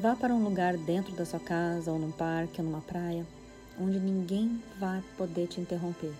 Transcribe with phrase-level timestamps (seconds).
[0.00, 3.26] Vá para um lugar dentro da sua casa, ou num parque, ou numa praia,
[3.80, 6.12] onde ninguém vai poder te interromper.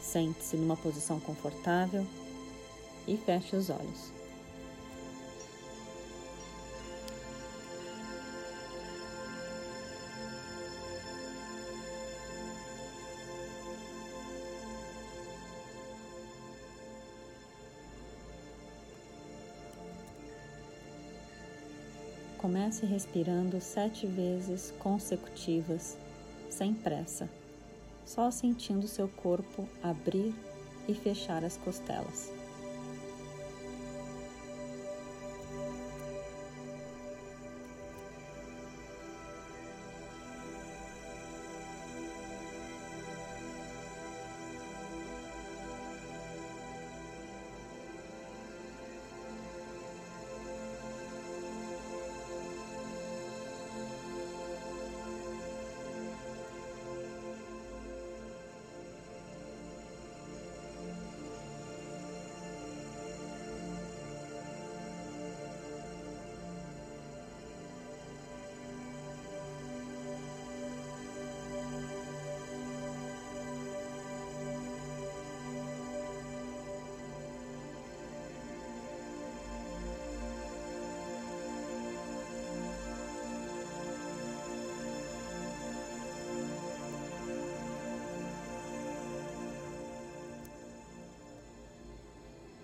[0.00, 2.06] Sente-se numa posição confortável
[3.04, 4.19] e feche os olhos.
[22.40, 25.98] Comece respirando sete vezes consecutivas,
[26.48, 27.28] sem pressa,
[28.06, 30.34] só sentindo seu corpo abrir
[30.88, 32.32] e fechar as costelas.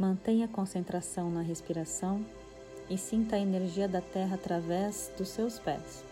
[0.07, 2.25] Mantenha a concentração na respiração
[2.89, 6.05] e sinta a energia da Terra através dos seus pés.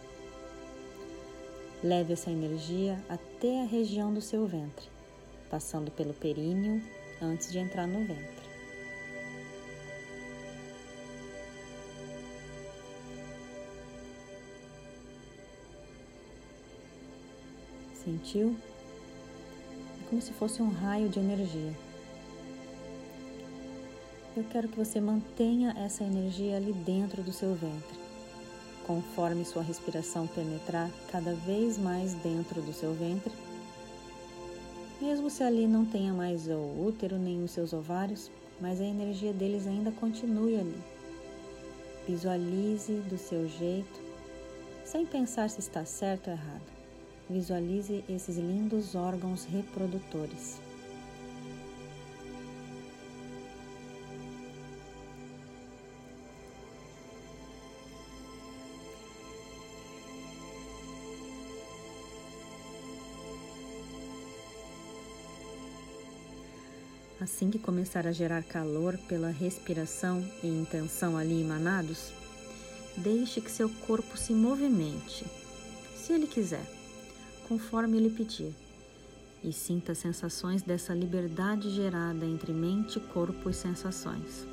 [1.80, 4.88] Leve essa energia até a região do seu ventre,
[5.48, 6.82] passando pelo períneo
[7.22, 8.44] antes de entrar no ventre.
[17.94, 18.56] Sentiu?
[20.02, 21.83] É como se fosse um raio de energia
[24.36, 27.98] eu quero que você mantenha essa energia ali dentro do seu ventre,
[28.84, 33.32] conforme sua respiração penetrar cada vez mais dentro do seu ventre.
[35.00, 38.30] Mesmo se ali não tenha mais o útero nem os seus ovários,
[38.60, 40.82] mas a energia deles ainda continue ali.
[42.08, 44.00] Visualize do seu jeito,
[44.84, 46.74] sem pensar se está certo ou errado.
[47.30, 50.60] Visualize esses lindos órgãos reprodutores.
[67.24, 72.12] Assim que começar a gerar calor pela respiração e intenção ali emanados,
[72.98, 75.24] deixe que seu corpo se movimente,
[75.96, 76.66] se ele quiser,
[77.48, 78.54] conforme ele pedir,
[79.42, 84.46] e sinta sensações dessa liberdade gerada entre mente, corpo e sensações.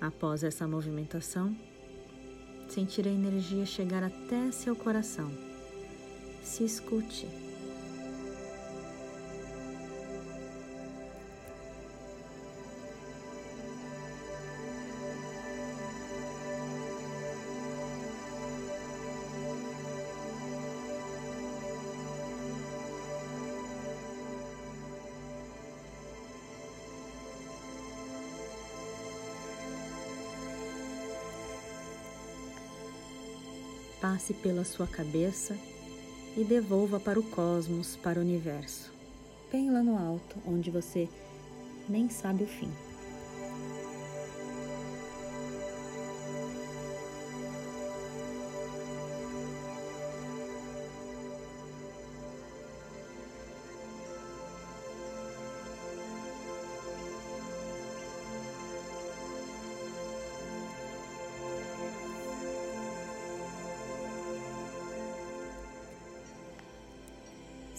[0.00, 1.54] Após essa movimentação,
[2.68, 5.30] sentir a energia chegar até seu coração.
[6.42, 7.49] Se escute.
[34.00, 35.56] Passe pela sua cabeça
[36.36, 38.92] e devolva para o cosmos, para o universo,
[39.50, 41.08] bem lá no alto, onde você
[41.88, 42.70] nem sabe o fim.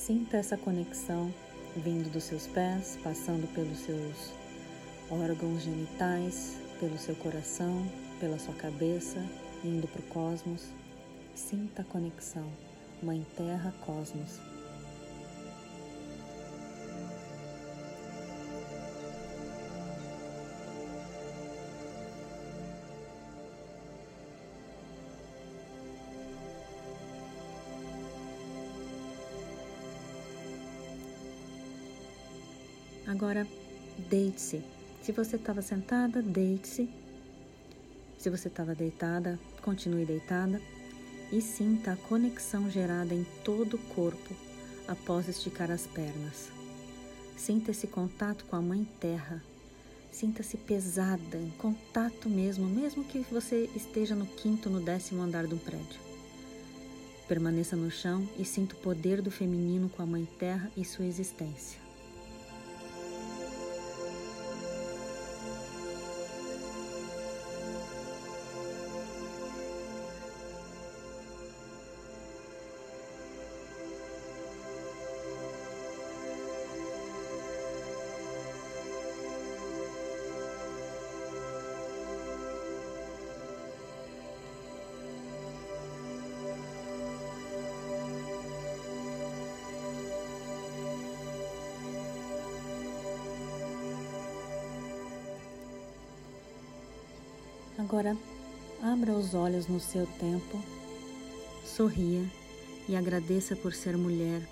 [0.05, 1.31] Sinta essa conexão
[1.75, 4.31] vindo dos seus pés, passando pelos seus
[5.11, 7.85] órgãos genitais, pelo seu coração,
[8.19, 9.23] pela sua cabeça,
[9.63, 10.65] indo para o cosmos.
[11.35, 12.49] Sinta a conexão,
[13.03, 14.39] Mãe Terra Cosmos.
[33.11, 33.45] Agora,
[34.09, 34.63] deite-se.
[35.03, 36.89] Se você estava sentada, deite-se.
[38.17, 40.61] Se você estava deitada, continue deitada
[41.29, 44.33] e sinta a conexão gerada em todo o corpo
[44.87, 46.49] após esticar as pernas.
[47.35, 49.43] Sinta esse contato com a Mãe Terra.
[50.09, 55.53] Sinta-se pesada, em contato mesmo, mesmo que você esteja no quinto, no décimo andar de
[55.53, 55.99] um prédio.
[57.27, 61.05] Permaneça no chão e sinta o poder do feminino com a Mãe Terra e sua
[61.05, 61.90] existência.
[97.81, 98.15] Agora,
[98.83, 100.63] abra os olhos no seu tempo,
[101.65, 102.23] sorria
[102.87, 104.47] e agradeça por ser mulher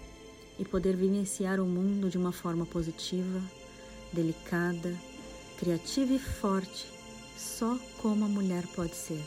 [0.58, 3.40] e poder vivenciar o mundo de uma forma positiva,
[4.12, 4.98] delicada,
[5.60, 6.88] criativa e forte,
[7.38, 9.24] só como a mulher pode ser.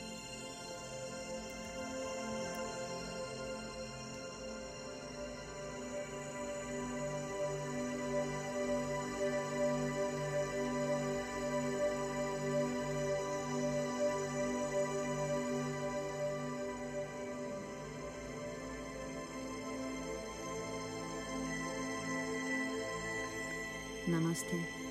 [24.12, 24.81] Namaste.